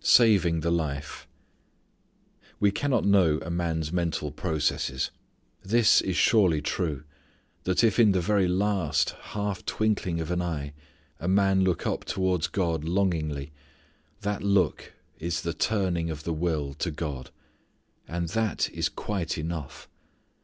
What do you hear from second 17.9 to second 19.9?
And that is quite enough.